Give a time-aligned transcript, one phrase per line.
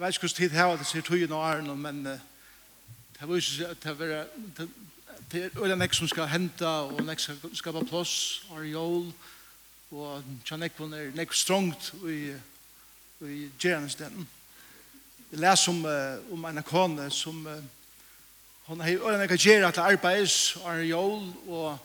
[0.00, 2.20] Jeg vet ikke hvordan tid her, det ser tøyen og æren, men det
[3.20, 4.24] var ikke at det var
[5.32, 9.12] det er øyne nek som skal hente, og nek skal skapa plass, og jól,
[9.90, 12.32] og tja nek på nek, nek strongt i,
[13.28, 14.24] i gjernes den.
[15.32, 17.60] Jeg leser om, uh, om en kone som uh,
[18.72, 21.78] hun har øyne nek gjerra til arbeids, og jól, og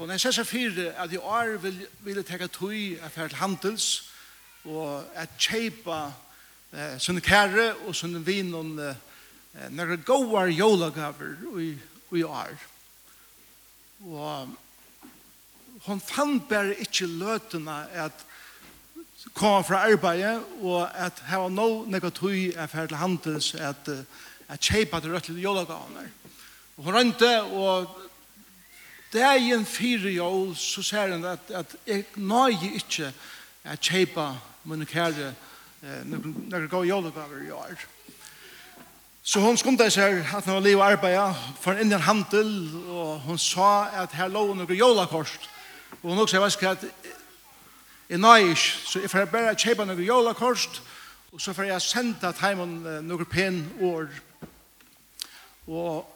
[0.00, 3.28] hun er sett seg fire at i år vil, vil jeg tega tøy at her
[3.30, 4.10] til handels,
[4.64, 6.10] og at kjeipa
[6.74, 8.96] eh, sin kære og sunn vin og eh,
[9.70, 11.74] når det går jolagaver i,
[12.18, 12.54] i år.
[14.04, 14.48] Og
[15.86, 18.24] hon fann bare ikke løtene at
[19.34, 23.88] koma fra arbeidet og at her var no negatøy er ferdig handels at,
[24.48, 26.08] at kjeipa til rødt til jolagavene.
[26.76, 28.00] Og hon rønte og
[29.14, 33.12] det er i en fire jol så ser hun at, at jeg nøye ikke
[33.64, 34.32] at kjeipa
[34.64, 35.52] mine kære jolagavene
[35.84, 37.76] när några goda jollegaver i år.
[39.22, 42.48] Så hon skumte seg at hun liv og arbeida for en indian handel,
[42.88, 45.48] och hon sa at her lå noen jolakorst.
[46.02, 46.84] Og hun også sa at
[48.08, 50.82] jeg nøy ikke, så jeg får bare kjøpe noen kost
[51.32, 54.08] och så för jag sända time on några pen or
[55.66, 56.10] och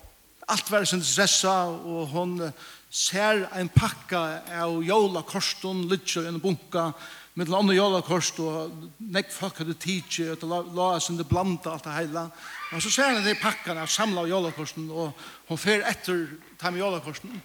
[0.46, 2.52] allt var sin stressa, och hon
[2.90, 6.92] ser en pakka av jolakorsten, litt og en bunka,
[7.38, 11.70] med landa jola kost og nekk fuck hadde teacher at la us in the blanda
[11.70, 12.24] alt det heila
[12.72, 15.12] og så ser han de pakkene og samla jola kosten og
[15.46, 16.24] hon fer etter
[16.58, 17.36] tam jola kosten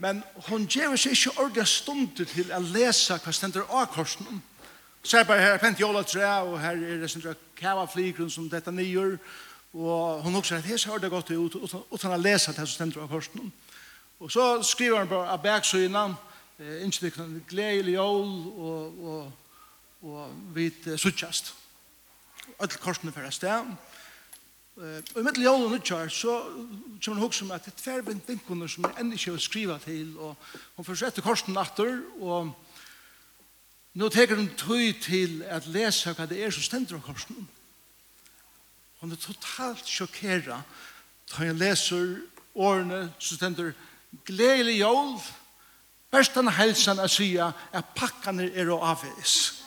[0.00, 4.40] men hon gjev seg ikke ordentlig stund til å lese hva stender av korsen
[5.04, 7.28] ser bare her er pent jola tre og her er det sånn
[7.60, 9.18] kava flikrun som dette nyer
[9.74, 13.04] og hon også at her har det gått ut utan å lese det som stender
[13.04, 13.52] av korsen
[14.18, 16.06] og så skriver han bare av baksøyna
[16.58, 19.32] eh, innskyldikken glädje jul och och
[20.00, 21.54] och vidt eh, suttjast.
[22.58, 23.74] Alle korsene fyrir sted.
[24.78, 26.42] Eh, og i mittel jól nuttjar så
[27.00, 29.78] som man hoksa med att det er tverbind vinkunder som jeg enn ikke vil skriva
[29.78, 30.36] til og
[30.76, 32.54] hun fyrir etter korsen natter og
[33.94, 37.48] nå teker hun tøy til at lesa hva det er som stender av korsen.
[39.00, 40.62] Hun er totalt sjokkera
[41.28, 42.22] da hun leser
[42.54, 43.74] årene som stender
[44.24, 45.18] gledelig jól
[46.10, 49.64] Best han helsan er sida at pakkene er og avvis.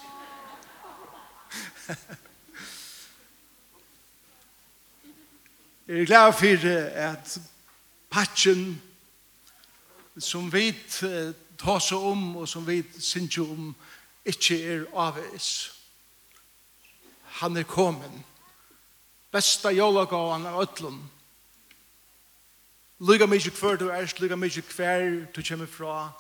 [5.88, 6.68] Jeg er glad for
[7.10, 7.40] at
[8.10, 8.82] patchen
[10.18, 10.72] som vi
[11.60, 13.76] tar seg om og som vi synes om
[14.26, 15.72] ikke er avvis.
[17.42, 18.12] Han er kommet.
[19.32, 21.02] Besta jólagavan av öllum.
[23.02, 26.12] Lyga mykje hver du erst, lyga mykje hver du kommer fra,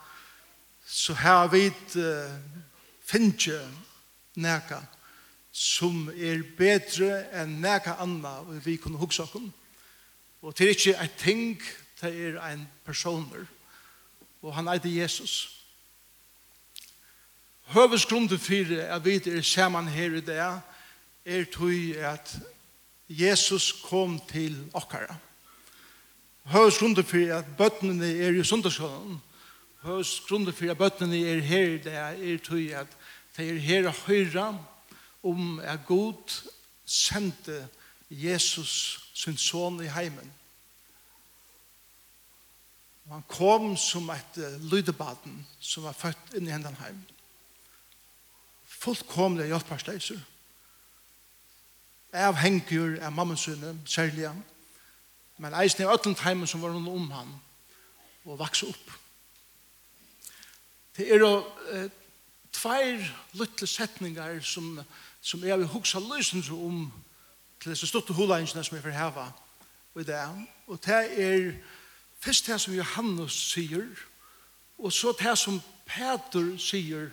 [0.91, 2.31] så har vi uh,
[3.07, 3.59] finnje
[4.35, 4.81] neka
[5.51, 9.51] som er bedre enn neka anna vi kunne hugsa okkom
[10.41, 11.61] Og det er ikke et ting,
[12.01, 13.45] det er en personer.
[14.41, 15.61] Og han eide Jesus.
[17.61, 20.39] Høvesgrunden for at vi er saman her i det
[21.25, 22.39] er tog at
[23.09, 25.15] Jesus kom til okkara.
[26.43, 29.21] Høvesgrunden for at bøttene er i sundagsgrunnen
[29.81, 32.97] høys grunnen for at bøttene er her, det er tog at
[33.37, 34.47] det er her å høre
[35.23, 36.35] om at god
[36.85, 37.63] sendte
[38.09, 40.33] Jesus sin son i heimen.
[43.07, 44.37] Og han kom som et
[44.71, 47.01] lydebaden som var født inn i hendene heim.
[48.81, 50.19] Fullkomlig hjelparsleiser.
[52.11, 54.41] Av hengjur, av mammens sønne, særlig han.
[55.41, 57.35] Men eisen i ødlent heimen som var om han
[58.25, 58.91] og vokse opp.
[60.97, 61.89] Det er jo eh,
[62.51, 63.05] tveir
[63.39, 64.79] lytle setningar som,
[65.21, 66.91] som jeg vil hugsa løsens om
[67.61, 69.27] til disse stutte hulangene som jeg får heva
[69.99, 70.23] i det.
[70.67, 71.51] Og det er
[72.19, 73.87] først det som Johannes sier,
[74.77, 77.09] og så det som Peter sier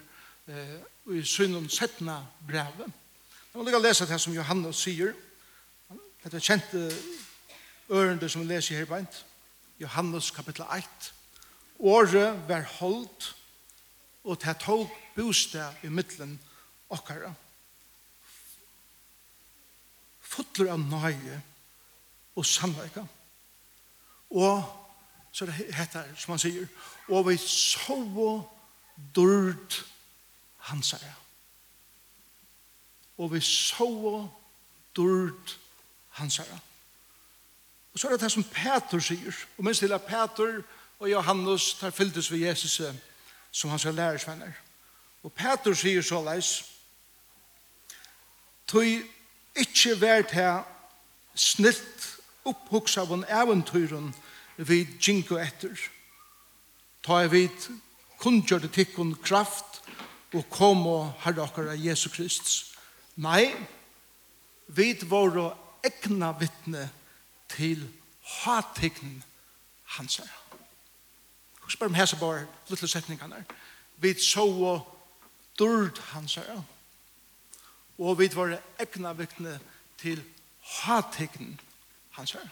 [0.49, 0.79] eh,
[1.15, 2.89] i synen setna brevet.
[2.89, 5.15] Jeg må lukka lese det som Johannes sier.
[6.25, 6.83] Det er kjente
[7.89, 9.25] ørende som vi leser her beint.
[9.81, 11.13] Johannes kapittel 1.
[11.79, 13.35] Året var holdt,
[14.29, 16.41] og det tog bostad i middelen
[16.93, 17.31] okkara.
[20.21, 21.39] Fotler av nøye
[22.37, 23.07] og sannleika.
[24.31, 24.61] Og
[25.33, 26.69] så det heter, som han sier,
[27.09, 28.45] og vi sov
[29.17, 29.81] dørd
[30.69, 31.15] hans herre.
[33.17, 34.29] Og vi sov
[34.97, 35.57] dørd
[36.21, 36.61] hans herre.
[37.93, 40.61] Og så er det det som Peter sier, og minst til at Peter
[40.99, 42.93] og Johannes tar fylltes ved Jesus'
[43.51, 44.53] som hans lærersvenner.
[45.23, 46.65] Og Peter sier så leis,
[48.69, 49.01] «Tøy
[49.57, 50.63] ikkje vært her
[51.35, 52.09] snilt
[52.49, 54.13] opphugsa en eventyren
[54.57, 55.75] vi ginko etter.
[57.03, 57.69] Ta er vid
[58.19, 59.81] det tikkun kraft
[60.35, 62.75] og kom og herre okkara Jesu Krist.
[63.17, 63.55] Nei,
[64.67, 66.89] vi var egna vittne
[67.49, 67.87] til
[68.43, 69.23] hatikn
[69.97, 70.38] hans herre.
[71.69, 73.45] Og spør om hese bare lille setningene.
[74.01, 74.87] Vi så og
[75.59, 76.63] dørd hans her.
[77.99, 79.59] Og vi var egna vikne
[80.01, 80.23] til
[80.65, 81.61] hatikten
[82.17, 82.47] hans her.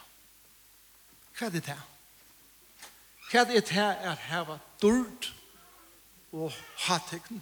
[1.38, 1.80] Hva er det her?
[3.30, 5.30] Hva er det her er heva dørd
[6.32, 6.52] og
[6.84, 7.40] hatikten?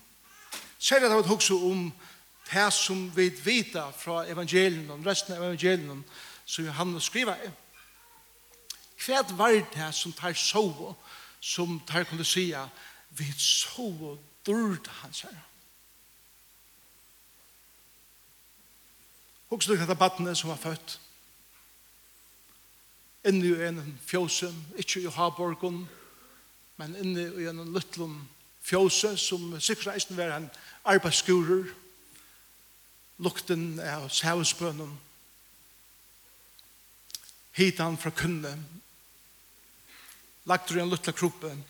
[0.79, 1.93] Særlig at jeg også om
[2.53, 6.05] det som vi vet fra evangelien, resten av evangelien,
[6.47, 7.51] som han skriver.
[9.07, 10.95] Hva var det som tar så og
[11.45, 12.71] som tar kunde säga
[13.09, 15.41] vi så dyrt hans herre.
[19.49, 21.01] Och det detta barnet som var fött
[23.25, 25.89] inne i en fjósen, ikke i Haborgon,
[26.77, 28.29] men inne i en liten
[28.61, 30.51] fjose som sikkert eisen var en
[30.85, 31.71] arbeidsskurer,
[33.19, 34.99] lukten av sævesbønnen,
[37.53, 38.57] hitan fra kunne,
[40.45, 41.65] lagt ur en luttla kroppen.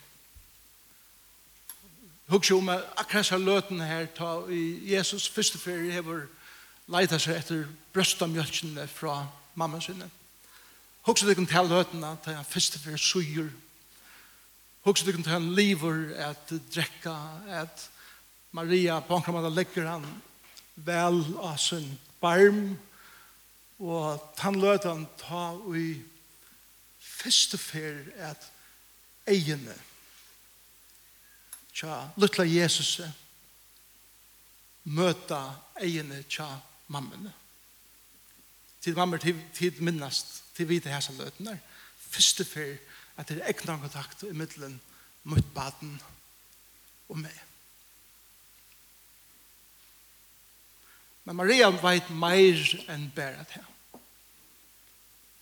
[2.27, 6.25] Hugg om at akkurat så løten her, ta i Jesus første ferie hever
[6.89, 10.09] leita seg etter brøstamjølkene fra mamma sinne.
[11.05, 13.51] Hugg så dykkan til løtene, ta han første ferie suger.
[14.85, 17.15] Hugg så dykkan til han lever at drekka,
[17.49, 17.91] at
[18.53, 20.09] Maria på ankramat legger han
[20.75, 21.87] vel av sin
[22.23, 22.79] barm,
[23.85, 25.99] og tannløtan ta i
[27.05, 28.51] første ferie, at
[29.27, 29.75] egene.
[31.75, 33.01] Tja, luttla Jesus
[34.85, 35.41] møta
[35.81, 36.49] egene tja
[36.93, 37.33] mammene.
[38.85, 41.57] Tid mammer, tid, tid minnast, tid vite hæsa løtene.
[41.97, 42.77] Første fyr
[43.17, 44.77] at det er egna kontakt i middelen
[45.25, 45.97] mot baden
[47.09, 47.37] og meg.
[51.25, 52.61] Men Maria veit meir
[52.93, 53.65] enn bæret her.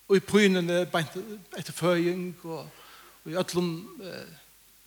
[0.07, 2.69] Og i prynene etter føying og
[3.23, 3.73] og i öllum
[4.03, 4.31] eh,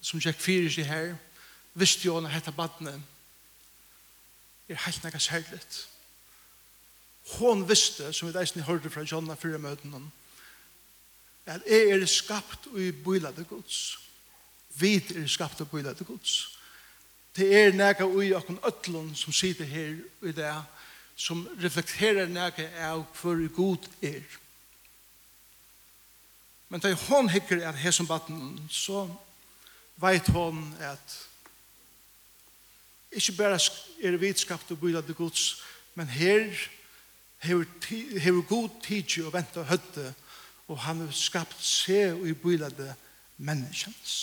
[0.01, 1.15] som tjekk fyrir seg her,
[1.75, 2.95] visste jo henne hette badne
[4.69, 5.89] er heilt nega særligt.
[7.39, 10.13] Hon visste, som vi deisne hørte fra Jonna fyrir møten hon,
[11.47, 13.99] at jeg er skapt i bøylade gods.
[14.79, 16.59] Vi er skapt og bøylade gods.
[17.37, 20.55] Det er nega ui okkon öllun som sitter her i det,
[21.17, 24.25] som reflekterer nega av hver god er.
[26.69, 29.07] Men da hon hikker at hesen batten, så
[29.97, 31.19] veit hon at
[33.17, 33.61] ikke bare
[34.03, 35.63] er vitskapt og bøyla det gods,
[35.95, 36.51] men her
[37.41, 40.15] hever god tid og venta høtte,
[40.69, 42.93] og han har skapt seg og i bøyla til
[43.37, 44.17] menneskens.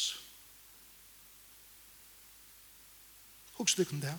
[3.55, 4.13] Og slik om det.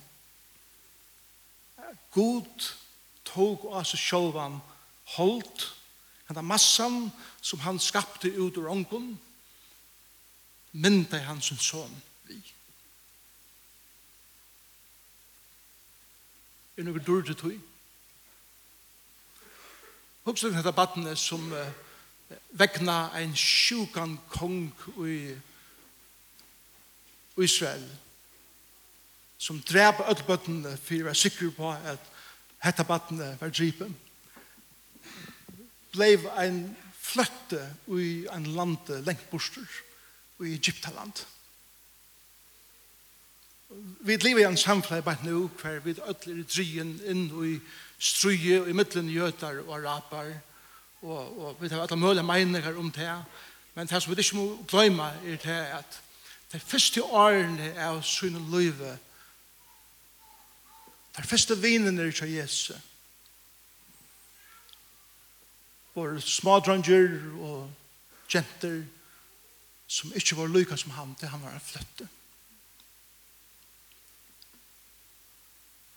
[2.14, 2.68] God
[3.24, 4.60] tog oss sjølvan
[5.16, 5.66] holdt,
[6.28, 7.10] Henta massan
[7.40, 9.18] som han skapte ut ur ångon,
[10.72, 12.40] mynda han sin son vi.
[16.76, 17.60] Er noe dyrte tog?
[20.24, 21.68] Hugsa hetta batne som uh,
[23.14, 24.72] ein sjukan kong
[25.06, 25.36] i
[27.36, 27.84] Israel
[29.38, 32.10] som drep öll bøttene for å være sikker på at
[32.64, 33.92] hetta batne var dripen
[35.94, 37.62] blev en fløtte
[37.94, 39.66] i en lande lengt borster,
[40.42, 41.24] i Egyptaland.
[44.00, 47.54] Vi lever i en samfunn bare nå, hver vi ødler i drien inn i
[47.98, 50.32] struje, og i midtelen jøtar og araber,
[51.02, 53.10] og, og vi tar alle mulige meninger om det,
[53.74, 56.00] men det som vi ikke må glemme er det at
[56.52, 58.98] de første årene av syne løyve,
[61.16, 62.72] de første vinene er til Jesus,
[65.94, 67.08] var små dranger
[67.40, 67.70] og
[68.34, 68.82] jenter
[69.86, 72.08] som ikke var lykka som han til han var en fløtte.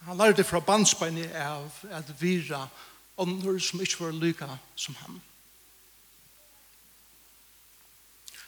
[0.07, 2.67] Han lærte fra bandsbeinet av at vira
[3.17, 5.21] ånder som ikke var lykka som han.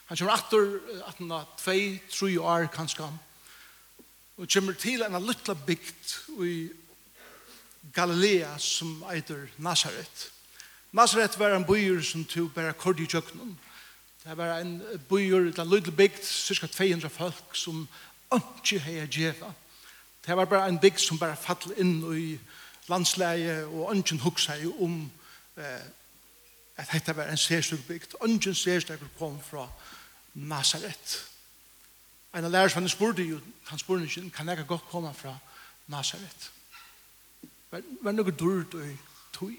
[0.10, 0.70] Han kommer atter
[1.06, 3.10] at han har tvei, tru år kanskje
[4.40, 6.14] og kommer til en lytla bygd
[6.48, 6.70] i
[7.94, 10.39] Galilea som eiter Nazareth.
[10.92, 13.60] Nazaret var en byer som tog bare kord i kjøkkenen.
[14.24, 17.88] Det var en byer, det var lydelig bygd, cirka 200 folk som
[18.36, 19.54] ikke hei djeva.
[20.26, 22.40] Det var bare en bygd som bare fattel inn i
[22.90, 25.12] landsleie og ikke hukse om
[25.58, 25.86] eh,
[26.78, 28.16] at dette var en særstøk bygd.
[28.28, 29.68] Ikke særstøk kom fra
[30.34, 31.26] Nazaret.
[32.36, 35.38] En av lærersvannen spurte jo, han spurte ikke, kan jeg godt komme fra
[35.88, 36.52] Nazaret?
[37.72, 38.98] Men det var noe dyrt og
[39.34, 39.54] tog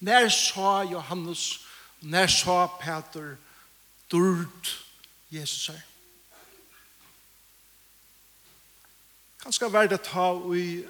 [0.00, 1.66] Nær sa Johannes,
[2.00, 3.36] nær sa Peter,
[4.12, 4.72] dyrd
[5.30, 5.80] Jesus her.
[9.50, 10.84] skal være det ta i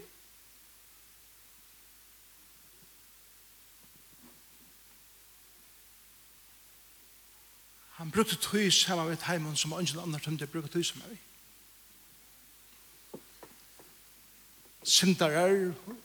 [7.97, 11.17] Han brukte tøy sammen med heimen som ingen andre tømte brukte tøy sammen med.
[14.85, 15.97] Sindarer og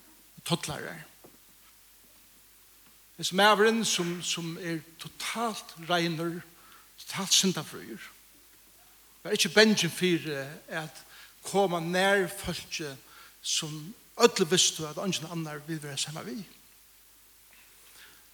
[0.46, 1.11] tottlarer.
[3.22, 6.40] Hvis maveren som, som er totalt regner,
[6.98, 7.98] totalt syndafrøyer,
[9.24, 10.32] er ikke bengen for
[10.68, 11.04] at
[11.44, 12.98] koma nær følge
[13.42, 16.32] som ødelig visste at ønsken annar vil være samme vi.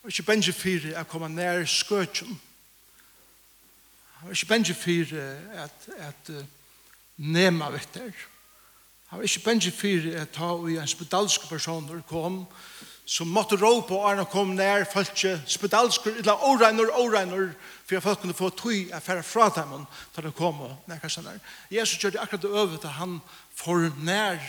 [0.03, 2.41] er ikke bengen for at koma nær skøtjen.
[4.23, 5.19] Var ikke bengen for
[5.65, 6.31] at, at
[7.17, 8.15] nema vettar.
[9.07, 12.45] Han var ikke bengen for at ta og en spedalske personer kom
[13.07, 17.53] som måtte råpe og Arne kom nær, følte spedalsker, eller åregner, åregner,
[17.87, 19.85] for at folk kunne få tøy å fære fra dem
[20.15, 21.29] til å komme nær hva sånn
[21.71, 23.21] Jesus gjør det akkurat det øvet at han
[23.55, 24.41] får nær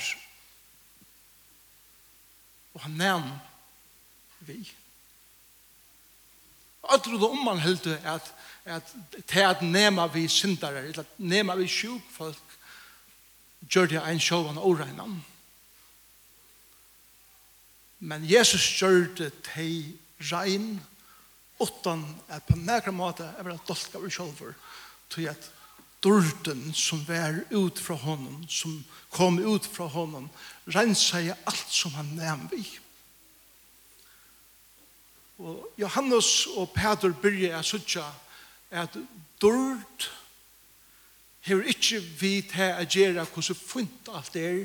[2.75, 3.23] og han nær
[4.47, 4.59] vi.
[6.83, 8.35] Og tror du om man helt at
[8.69, 8.95] at
[9.27, 12.57] til at nema vi syndere, eller at nema vi sjuk folk,
[13.71, 15.17] gjør det en sjåvan åregnan.
[15.19, 15.38] Og
[17.99, 19.99] Men Jesus gjør det til
[20.31, 20.77] regn
[21.59, 24.55] utan at på nærkere måte er vært dolk av sjølver
[25.11, 25.49] til at
[26.05, 28.77] dården som var ut fra honom, som
[29.11, 30.29] kom ut fra honom,
[30.71, 32.63] rensa i alt som han nevn vi.
[35.39, 38.07] Og Johannes og Peter byrja er suttja
[38.71, 38.95] at
[39.43, 40.09] dård
[41.47, 44.65] hever ikke vi til å gjøre hvordan funnet alt er,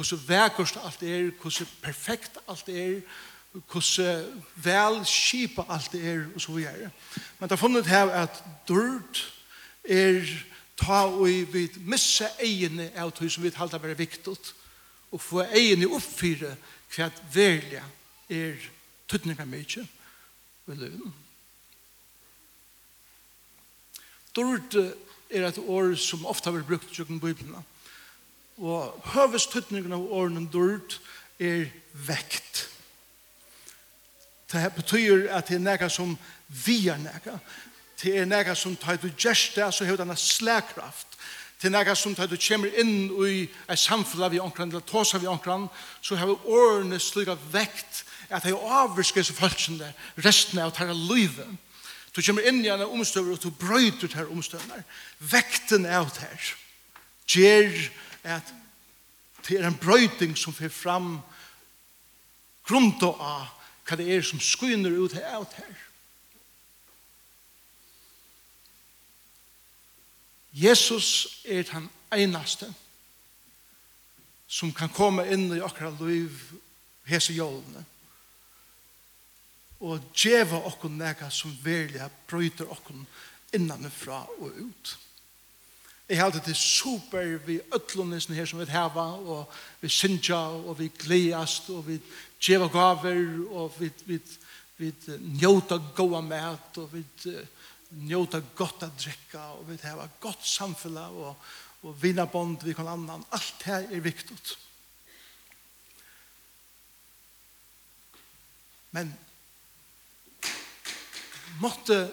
[0.00, 3.00] hvordan vekkert alt er, hvordan perfekt alt er,
[3.52, 6.90] hvordan vel kjipa alt er, og så videre.
[7.38, 9.24] Men det har funnet her at dørd
[9.84, 10.24] er
[10.80, 14.36] ta og vi missa egene av det som vi talte være viktig,
[15.10, 16.54] og få egene oppfyre
[16.94, 17.82] hva velja
[18.30, 18.56] er
[19.10, 19.84] tøtninga mykje
[20.66, 21.14] ved løven.
[24.36, 24.76] Dørd
[25.30, 27.58] er et år som ofte har vært brukt i Bibelen,
[28.60, 30.98] og høvestutningen av årene dørt
[31.40, 31.70] er
[32.06, 32.66] vekt.
[34.52, 36.16] Det betyr at det er nega som
[36.64, 37.38] vi er nega.
[38.00, 41.16] Det er nega som tar du gjerst det, så har du denne slagkraft.
[41.60, 45.14] Det er nega som tar du kommer inn i et samfunn av omkran, eller tås
[45.14, 45.68] av omkran,
[46.02, 49.90] så har årene slik av vekt at det er avvirskes falskene
[50.24, 51.48] resten av tar livet.
[52.14, 54.82] Du kommer inn i en omstøver og du brøyder til omstøvner.
[55.20, 56.54] Vekten er av det her.
[57.30, 57.76] Gjer
[58.22, 58.54] at
[59.48, 61.18] det er en brøyting som fer fram
[62.66, 63.46] grunda av
[63.88, 65.78] hva det er som skyner ut her og her.
[70.52, 72.68] Jesus er den einaste
[74.50, 76.34] som kan komme inn i akkurat liv
[77.06, 77.84] hese jólene
[79.80, 82.98] og djeva okkur nega som velja brøyter okkur
[83.56, 84.96] innanifra og ut.
[86.10, 90.78] Jeg har alltid det super vi ødlundisene her som vi heva, og vi synja, og
[90.78, 92.00] vi gleast, og vi
[92.42, 93.20] djeva gaver,
[93.54, 94.18] og vi, vi,
[94.76, 94.90] vi
[95.20, 97.04] njóta goa mat, og vi
[98.10, 101.36] njóta gott at drikka, og vi heva gott samfella, og,
[101.82, 103.24] og vina bond vi kan annan.
[103.30, 104.58] Allt her er viktigt.
[108.90, 109.14] Men
[111.62, 112.08] måtte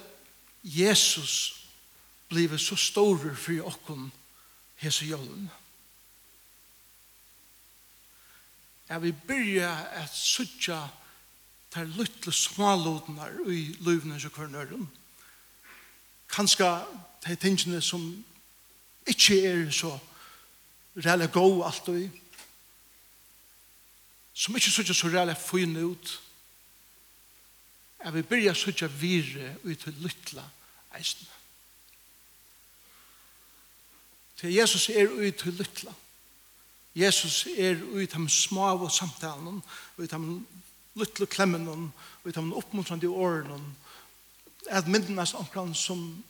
[0.62, 1.57] Jesus
[2.28, 4.12] blive så store for åkken
[4.76, 5.50] hese jølen.
[8.90, 10.88] Jeg vil begynne at suttja
[11.74, 14.88] til lytte smålodene i løvene som kvar nøren.
[16.30, 16.70] Kanskje
[17.28, 18.06] de tingene som
[19.08, 19.98] ikke er så
[20.98, 22.08] reelle go alt og i.
[24.34, 26.22] Som ikke suttja så reelle fyne ut.
[28.04, 30.44] Jeg vil begynne byrja suttja vire ut til lytla
[30.96, 31.37] eisene.
[34.38, 35.94] Til Jesus er ut til lytla.
[36.96, 39.64] Jesus er ut til små og samtalen,
[39.98, 40.42] ut til
[40.96, 41.94] lytla klemmen,
[42.26, 43.62] ut til oppmuntrande årene,
[44.68, 46.24] at minnes omkran som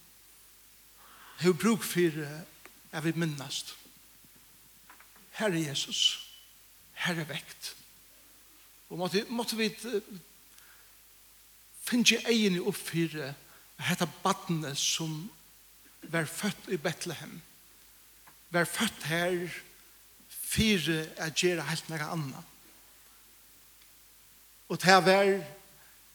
[1.37, 2.23] har bruk for
[2.91, 3.75] at vi minnes.
[5.31, 6.29] Her er Jesus.
[6.93, 7.75] Her er vekt.
[8.89, 9.69] Og måtte, måtte vi
[11.87, 13.33] finne egen oppfyre
[13.77, 15.27] dette badene som
[16.07, 17.41] var født i Bethlehem
[18.49, 19.49] var født her
[20.27, 22.53] fire at gjøre helt noe annet.
[24.67, 25.33] Og det var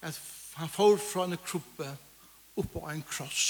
[0.03, 0.21] at
[0.55, 1.89] han får fra en kroppe
[2.57, 3.45] opp på en kross.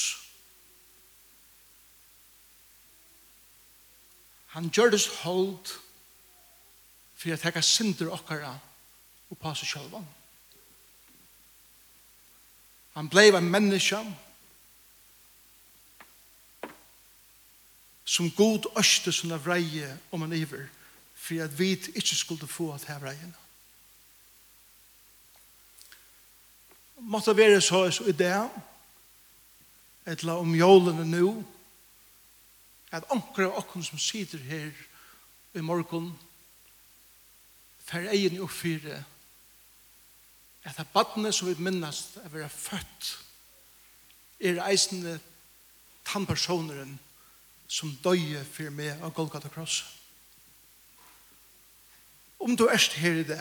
[4.53, 5.73] Han gjør det holdt
[7.17, 8.53] for å hekka synder okkara
[9.31, 10.05] og passa sjálvan.
[12.93, 14.03] Han ble en menneske,
[18.04, 20.66] som god øste sånne vreie om en iver,
[21.14, 23.35] for at vi ikke skulle få at her vreiene.
[27.02, 28.37] Måtte være så oss i det,
[30.23, 31.30] la om jålene nå,
[32.92, 34.71] at omkring av okken som sitter her
[35.54, 36.12] i morgen,
[37.85, 39.02] for egen i oppfyre,
[40.64, 43.09] at det badene som vi minnast er være født,
[44.40, 45.18] er eisende
[46.06, 46.99] tannpersoneren,
[47.73, 49.81] som døye for meg av Golgata Kross.
[52.43, 53.41] Om du erst her i det,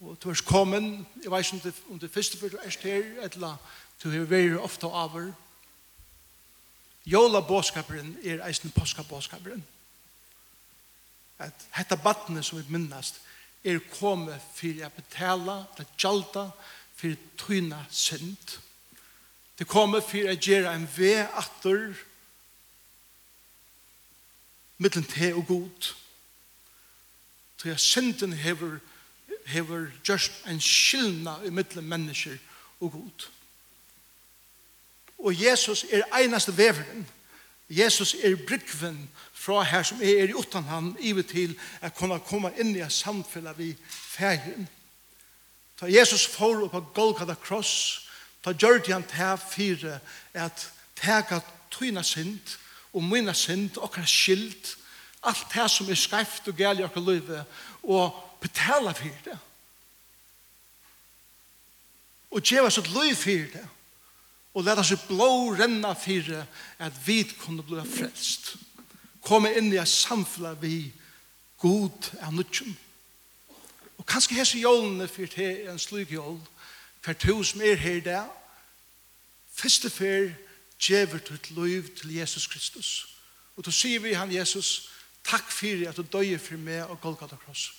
[0.00, 0.84] og du erst kommet,
[1.24, 3.56] jeg vet ikke om det, første for du erst her, eller
[4.02, 5.32] du er veldig ofte over,
[7.06, 9.60] Jola båskaperen er eisen påska båskaperen.
[11.38, 13.20] At hetta battene som vi minnast
[13.62, 16.48] er kommet fyrir a betala, til gjalda,
[16.98, 18.58] fyrir tyna synd.
[19.58, 21.94] Det kommer fyrir a gjera en ve atter
[24.78, 25.92] mittlen te og god.
[27.56, 28.78] Så jeg synden hever,
[29.46, 32.36] hever just en skillna i mittlen mennesker
[32.80, 33.28] og god.
[35.18, 37.06] Og Jesus er einaste veveren.
[37.70, 42.52] Jesus er brygven fra her som er i utan han ivet til at kunne komme
[42.60, 44.68] inn i et samfunn vi fergen.
[45.76, 48.06] Ta Jesus får opp av Golgata kross,
[48.44, 49.98] ta gjør han til fire
[50.34, 52.58] at tega tyna sint,
[52.96, 54.76] og mina synd, og okkara skyld,
[55.26, 57.44] alt det som er skreft og gæl i okkara livet
[57.82, 59.38] og betala for det.
[62.30, 63.66] Og djeva sitt løy for det.
[64.56, 66.46] Og leta sitt blå renna for det,
[66.78, 68.54] at vi kunne bli frelst.
[69.20, 70.92] Komme inn i et samfunn vi
[71.60, 72.72] god er nødgjum.
[73.98, 76.40] Og kanskje hese jólene for det er en slik jól,
[77.00, 78.24] for to som er her i
[79.52, 80.45] første fyrt
[80.78, 83.16] djever ditt liv til Jesus Kristus.
[83.56, 84.90] Og då sier vi han Jesus,
[85.24, 87.72] takk fyrir at du døyer for meg og Golgata kross.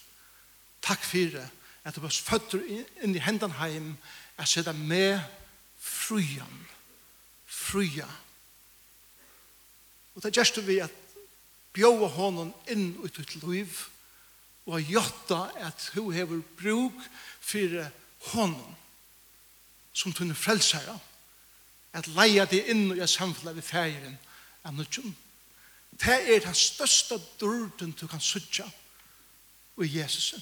[0.82, 1.46] Takk fyrir
[1.84, 2.64] at du bare føtter
[3.04, 3.96] inn i hendan heim,
[4.38, 5.20] at sida med
[5.80, 6.66] frujan,
[7.46, 8.08] fruja.
[10.16, 10.94] Og det gjerst vi at
[11.74, 13.86] bjóa honom inn ut ut liv,
[14.66, 16.98] og a jotta at hu hever bruk
[17.40, 17.88] fyrir
[18.34, 18.76] honom
[19.94, 20.98] som tunne frelsere,
[21.94, 24.18] at leia det inn i samfunnet ved fægeren
[24.64, 25.16] av nødgjøn.
[25.98, 28.66] Det er den største dørden du kan sutja
[29.84, 30.36] i Jesus.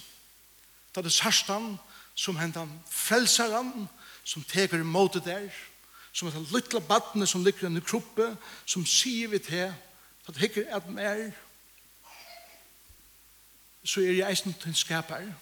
[0.90, 1.76] Det er det sarstan
[2.14, 2.72] som hentan
[3.08, 3.88] han
[4.24, 5.48] som teker imot det der,
[6.12, 9.72] som er det lytla badne som ligger i kroppe, som sier vi til
[10.26, 11.30] at det hikker at den er
[13.86, 15.32] så er jeg eisen til en skaper,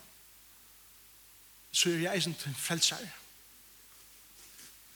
[1.72, 3.06] så er jeg eisen til en frelser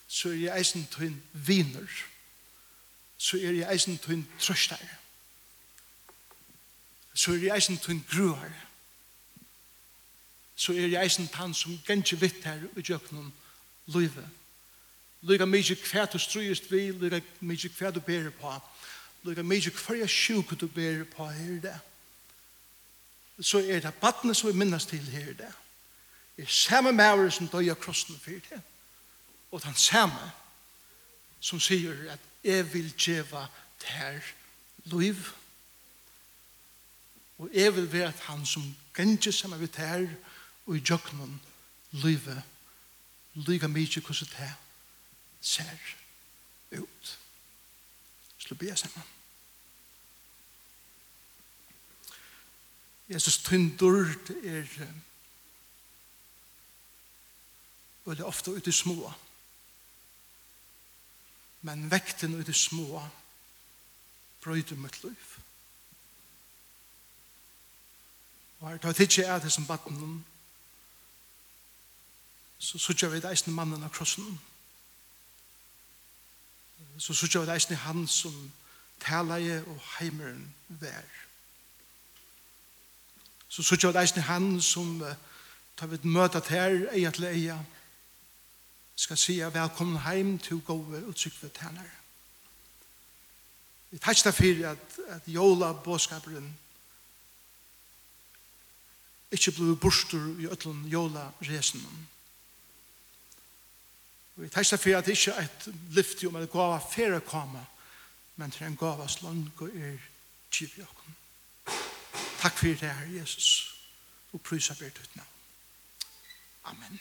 [0.09, 1.89] så er jeg eisen tøyn viner,
[3.19, 4.81] så er jeg eisen tøyn trøster,
[7.15, 8.55] så er jeg eisen tøyn gruer,
[10.57, 13.33] så er jeg eisen tann som gengje vitt her i djøknum
[13.93, 14.25] løyve.
[15.23, 18.55] Lyga mykje hver du strøyest vi, lyga mykje hver du berer på,
[19.27, 21.77] lyga mykje hver jeg sjuk du berer på her det.
[23.41, 25.53] Så er det badne som vi minnes til her det.
[26.39, 28.63] Er samme maver som døy av krossen for det
[29.51, 30.31] og den samme
[31.41, 33.47] som sier at jeg vil djeva
[33.81, 34.21] ter
[34.85, 35.17] liv
[37.39, 40.09] og jeg vil være at han som gengjer samme vi ter
[40.67, 41.41] og i jøknen
[41.91, 42.43] livet
[43.35, 44.55] lyga mykje hvordan det
[45.41, 45.95] ser
[46.81, 47.19] ut
[48.39, 49.07] slå be sammen
[53.09, 54.11] Jesus tyndur
[54.45, 54.67] er
[58.05, 59.15] veldig ofte ute i småa
[61.63, 63.03] men vekten i det små
[64.45, 65.39] brøyder mitt liv.
[68.61, 70.25] Og her tar jeg tidsi av det som baden
[72.59, 74.27] så sutja vi eisne mannen av krossen
[76.99, 78.35] så sutja vi eisne han som
[78.99, 81.07] talaje og heimeren vær
[83.49, 84.99] så sutja vi deisne han som
[85.79, 87.61] tar vi møtat her eia til eia
[88.99, 91.91] skal sige velkommen heim til gode og trygge tænere.
[93.91, 96.59] Vi takkar for at, at jola båskaperen
[99.31, 102.09] ikke ble borster i øtlen jola resen.
[104.37, 107.65] Vi takkar for at det ikke er et lyft om at gava fere kama,
[108.37, 109.99] men til en gava slank og er
[110.51, 111.17] kjivjokken.
[112.39, 113.79] Takk for det, Herre Jesus,
[114.33, 115.29] og prysa ber ut navn.
[116.65, 117.01] Amen.